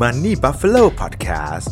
[0.00, 1.70] Money Buffalo Podcast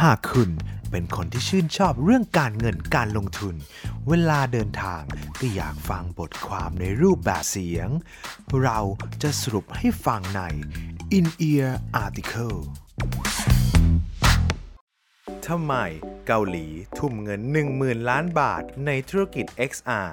[0.00, 0.50] หากคุณ
[0.90, 3.54] เป็นคนที่ชื่นชอบเรื่องการเงินการลงทุน
[4.08, 5.02] เวลาเดินทาง
[5.40, 7.88] ก็อยากฟังบทความในรูปแบบเสียง
[8.62, 8.78] เรา
[9.22, 10.42] จะสรุปให้ฟังใน
[11.18, 11.70] In Ear
[12.04, 12.58] Article
[15.46, 15.74] ทำไม
[16.26, 16.66] เกาหลี
[16.98, 17.40] ทุ่มเงิน
[17.74, 20.08] 10,000 ล้านบาทในธุรกิจ XR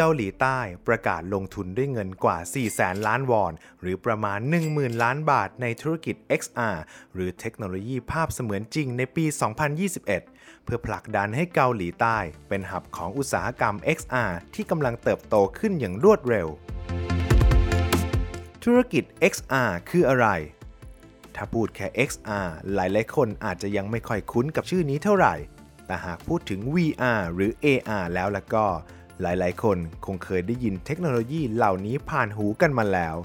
[0.00, 4.38] เกาหลีใต้ประกาศลงทุนด้วยเงินกว่า4แสนล้านวอน หรือประมาณ
[4.70, 6.76] 10,000 ล้านบาทในธุรกิจ XR
[7.14, 9.24] หรือเทคโนโลยีภาพเสมือนจริงในปี
[9.94, 10.04] 2021
[10.64, 16.48] เพื่อผลักดันให้เกาหลีใต้ เป็นหับของอุตสาหกรรม XR ที่กำลังเติบโตขึ้นอย่างรวดเร็ว
[18.64, 20.28] ธุรกิจ XR คืออะไร
[21.34, 25.34] ถ้าพูดแค่ XR หลาย ๆ คนอาจจะยังไม่ค่อยคุ้นกับชื่อนี้เท่าไหร่
[25.86, 28.66] แต่หากพูดถึง VR หรือ AR แล้วล่ะก็
[29.22, 33.16] หลายๆ คนคงเคยได้ยินเทคโนโลยีเหล่านี้ผ่านหูกันมาแล้ว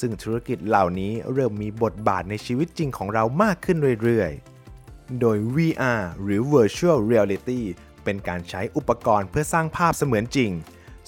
[0.00, 7.60] ซึ่งธุรกิจเหล่านี้เริ่มมีบทบาทในชีวิตจริงของเรามากขึ้นเรื่อยๆ โดย VR หรือ Virtual Reality
[8.04, 10.50] เป็นการใช้อุปกรณ์เพื่อสร้างภาพเสมือนจริง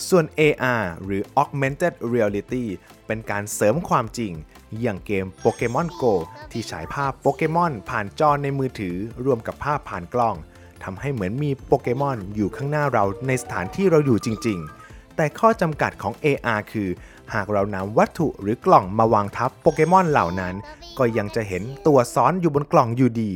[0.08, 2.64] ส่วน AR หรือ Augmented Reality
[3.06, 4.32] เป็นการเสริมความจริง
[4.80, 6.12] อย่างเกม Pokemon Go
[6.52, 10.36] ที่ฉายภาพโปเกมอนผ่านจอในมือถือรวมกับภาพผ่านกล้อง
[10.84, 16.88] ทำให้เหมือนมีโปเกมอนอยู่ข้างหน้าเราในสถานที่เราอยู่จริง ๆ แต่ข้อจำกัดของ AR คือ
[17.34, 20.54] หากเรานำวัตถุหรือกล่องมาวางทับโปเกมอนเหล่านั้น
[20.98, 23.32] ก็ยังจะเห็นตัวซ้อนอยู่บนกล่องอยู่ดี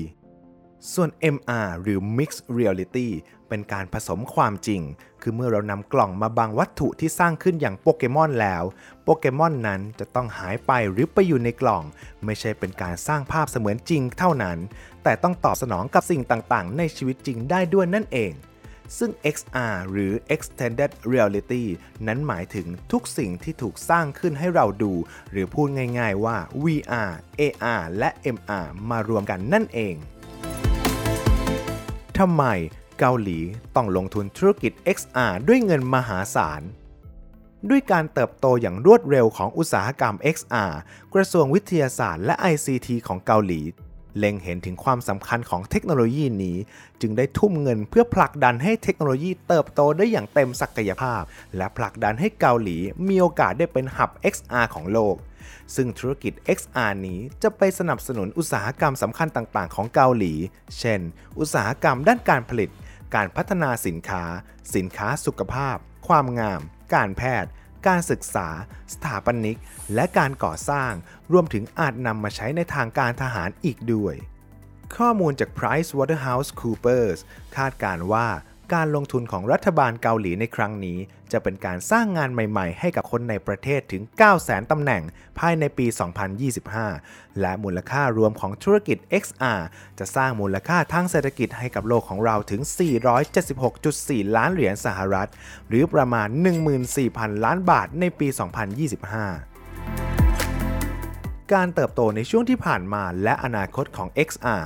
[0.92, 3.08] ส่วน MR หรือ Mixed Reality
[3.48, 4.80] เป็นการผสมความจริง
[5.22, 8.64] คือเมื่อเรานำกล่องมาบังวัตถุที่สร้างขึ้นอย่างโปเกมอนแล้ว
[9.02, 11.82] โปเกมอนนั้นจะต้องหายไปหรือไปอยู่ในกล่อง
[12.24, 14.58] ไม่ใช่เป็นการสร้างภาพเสมือนจริงเท่านั้น
[15.02, 18.32] แต่ต้องตอบสนองกับสิ่งต่างๆ ในชีวิตจริงได้ด้วยนั่นเอง
[18.98, 21.64] ซึ่ง XR หรือ Extended Reality
[22.06, 24.92] นั้นหมายถึงทุกสิ่งที่ถูกสร้างขึ้นให้เราดู
[25.30, 29.94] หรือพูดง่ายๆว่า VR AR และ MR มารวมกันนั่นเอง
[32.18, 32.44] ทำไม
[32.98, 33.38] เกาหลี
[33.76, 36.62] ต้องลงทุนธุรกิจ XR ด้วยเงินมหาศาล
[37.70, 40.72] ด้วยการเติบโตอย่างรวดเร็วของอุตสาหกรรม XR
[41.14, 43.60] กระทรวงวิทยาศาสตร์และ ICT ของเกาหลี
[44.18, 46.56] เล็งเห็นถึงความสำคัญของเทคโนโลยีนี้
[47.00, 51.22] จึงได้ทุ่มเงินเพื่อผลักดันให้เทคโนโลยีเติบโตได้อย่างเต็มศักยภาพ
[51.56, 52.76] และผลักดันให้เกาหลี
[53.08, 55.16] มีโอกาสได้เป็นหับ XR ของโลก
[55.74, 60.34] ซึ่งธุรกิจ XR นี้จะไปสนับสนุนอุตสาหกรรมสำคัญต่าง ๆ ของเกาหลี
[60.78, 61.00] เช่น
[61.38, 62.70] อุตสาหกรรมด้านการผลิต
[63.14, 64.24] การพัฒนาสินค้า
[64.74, 65.76] สินค้าสุขภาพ
[66.08, 66.60] ความงาม
[66.94, 67.50] การแพทย์
[67.86, 68.48] การศึกษา
[68.92, 69.58] สถาปนิก
[69.94, 70.92] และการก่อสร้าง
[71.32, 74.14] รวมถึงอาจนำมาใช้ในทางการทหารอีกด้วย
[74.96, 77.18] ข้อมูลจาก PricewaterhouseCoopers
[77.56, 78.28] คาดการว่า
[78.74, 80.98] การลงทุนของรัฐบาลเกาหลีในครั้งนี้
[81.32, 84.02] จะเป็นการสร้างงานใหม่ๆ ให้กับคนในประเทศถึง
[84.36, 85.02] 900,000 ตำแหน่ง
[85.38, 85.86] ภายในปี
[86.82, 89.60] 2025 และมูลค่ารวมของธุรกิจ XR
[89.98, 92.60] จะสร้างมูลค่าทางเศรษฐกิจให้กับโลกของเราถึง
[93.68, 95.28] 476.4 ล้านเหรียญสหรัฐ
[95.68, 96.28] หรือประมาณ
[96.86, 98.36] 14,000 ล้านบาทในปี 2025
[101.52, 104.64] การเติบโตในช่วงที่ผ่านมาและอนาคตของ XR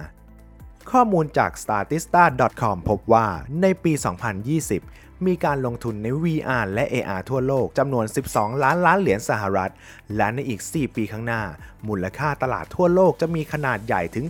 [0.90, 3.26] ข้อมูลจาก statista.com พบว่า
[3.62, 9.72] ในปี 2020 มีการลงทุนใน VR และ AR ทั่วโลกจำนวน 12 ล้านล้านเหรียญสหรัฐ
[10.16, 11.42] และในอีก 4 ปีข้างหน้า
[11.88, 14.24] มูลค่าตลาดทั่วโลกจะมีขนาดใหญ่ถึง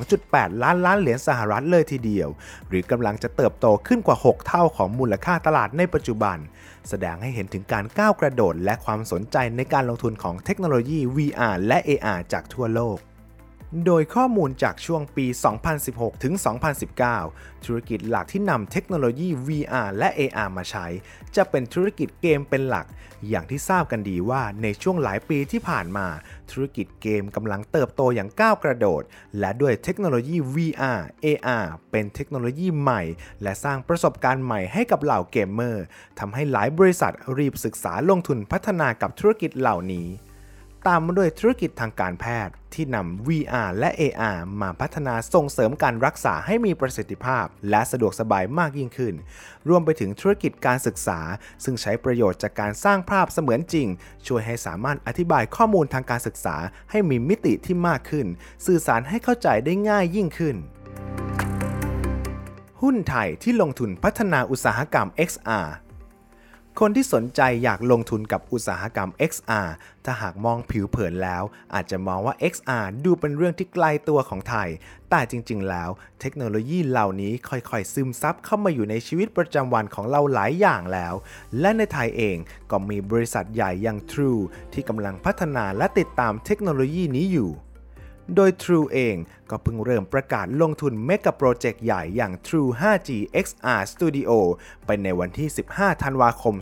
[0.00, 2.28] 72.8 ล้านล้านเหรียญสหรัฐเลยทีเดียว
[2.68, 6.36] หรือกำลังจะเติบโตขึ้นกว่า 6 เท่าของมูลค่าตลาดในปัจจุบัน
[6.88, 12.98] แสดงให้เห็นถึงการก้าวกระโดด และความสนใจในการลงทุนของเทคโนโลยี VR และ AR จากทั่วโลก
[13.82, 15.26] โดยข้อมูลจากช่วงปี
[15.74, 16.34] 2016 ถึง
[16.98, 20.86] 2019 ธุรกิจหลักที่นำเทคโนโลยี VR และ AR มาใช้
[21.36, 22.86] จะเป็นธุรกิจเกมเป็นหลัก
[23.28, 26.06] อย่างที่ทราบกันดีว่าในช่วงหลายปีที่ผ่านมา
[26.50, 29.02] ธุรกิจเกมกำลังเติบโตอย่างก้าวกระโดด
[29.38, 33.02] และด้วยเทคโนโลยี VR AR เป็นเทคโนโลยีใหม่
[33.42, 35.84] และสร้างประสบการณ์ใหม่ให้กับเหล่าเกมเมอร์
[36.18, 40.08] ทำให้หลายบริษัทรีบศึกษาลงทุนพัฒนากับธุรกิจเหล่านี้
[40.86, 49.14] ตามมาด้วยธุรกิจทางการแพทย์ที่นำ VR และ AR มาพัฒนาส่งเสริมการรักษาให้มีประสิทธิภาพ และสะดวกสบายมากยิ่งขึ้น
[49.68, 51.20] รวมไปถึงธุรกิจการศึกษา
[51.64, 53.88] ซึ่งใช้ประโยชน์จากการสร้างภาพเสมือนจริง
[54.26, 56.56] ช่วยให้สามารถอธิบายข้อมูลทางการศึกษา
[56.90, 58.26] ให้มีมิติที่มากขึ้น
[58.66, 60.56] สื่อสารให้เข้าใจได้ง่ายยิ่งขึ้น
[62.82, 65.66] หุ้นไทยที่ลงทุนพัฒนาอุตสาหกรรม XR
[66.80, 69.68] คนที่สนใจอยากลงทุนกับอุตสาหกรรม XR
[70.04, 71.42] ถ้าหากมองผิวเผินแล้ว
[71.74, 74.68] อาจจะมองว่า XR ดูเป็นเรื่องที่ไกลตัวของไทย
[75.10, 75.90] แต่จริงๆ แล้ว
[76.20, 81.14] เทคโนโลยีเหล่านี้ค่อยๆ ซึมซับเข้ามาอยู่ในชีวิตประจำวันของเราหลายอย่างแล้ว
[81.60, 82.36] และในไทยเอง
[82.70, 84.42] ก็มีบริษัทใหญ่อย่าง True
[84.72, 87.50] ที่กำลังพัฒนาและติดตามเทคโนโลยีนี้อยู่
[88.34, 89.16] โดย True เอง
[89.50, 93.10] ก็เพิ่งเริ่มประกาศลงทุนเมกะโปรเจกต์ใหญ่อย่าง True 5G
[93.44, 94.30] XR Studio
[94.86, 96.54] ไปในวันที่ 15 ธันวาคม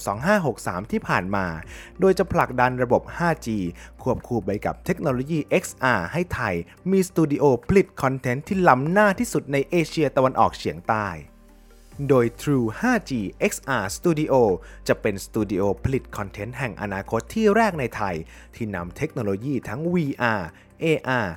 [0.43, 1.47] 2563 ที่ผ่านมา
[2.00, 3.49] โดยจะผลักดันระบบ 5G
[4.03, 6.55] ควบคู่ไปกับเทคโนโลยี XR ให้ไทย
[6.91, 11.09] มีสตูดิโอผลิตคอนเทนต์ที่ล้ำหน้าที่สุดในเอเชียตะวันออกเฉียงใต้
[12.09, 13.12] โดย True 5G
[13.53, 14.35] XR Studio
[14.88, 18.14] จะเป็นสตูดิโอผลิตคอนเทนต์แห่งอนาคตที่แรกในไทย
[18.55, 20.43] ที่นำเทคโนโลยีทั้ง VR
[20.85, 21.29] AR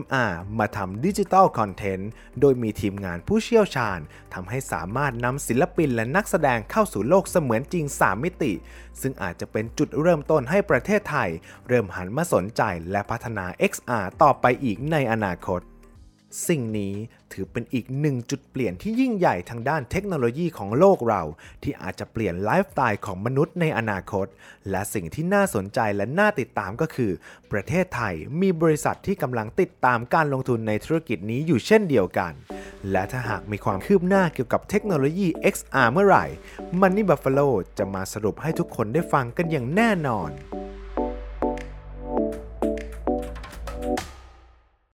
[0.00, 3.98] MR มาทำดิจิทัลคอนเทนต์ โดยมีทีมงานผู้เชี่ยวชาญ
[4.34, 8.52] ทำให้สามารถนำศิลปินและนักแสดงเข้าสู่โลกเสมือนจริง 3 มิติ
[9.00, 11.30] ซึ่งอาจจะเป็นจุดเริ่มต้นให้ประเทศไทย
[11.68, 15.60] เริ่มหันมาสนใจและพัฒนา XR ต่อไปอีกในอนาคต
[16.48, 16.94] สิ่งนี้
[17.32, 21.22] ถือเป็นอีกหนึ่งจุดเปลี่ยนที่ยิ่งใหญ่ทางด้านเทคโนโลยีของโลกเรา
[21.62, 24.26] ที่อาจจะเปลี่ยนไลฟ์สไตล์ของมนุษย์ในอนาคต
[24.70, 27.12] และสิ่งที่น่าสนใจและน่าติดตามก็คือ
[27.52, 32.32] ประเทศไทยมีบริษัทที่กำลังติดตามการลงทุนในธุรกิจนี้อยู่เช่นเดียวกัน
[32.90, 36.24] และถ้าหากมีความคืบหน้าเกี่ยวกับเทคโนโลยี XR เมื่อไหร่
[36.80, 37.48] Money Buffalo
[37.78, 40.30] จะมาสรุปให้ทุกคนได้ฟังกันอย่างแน่นอน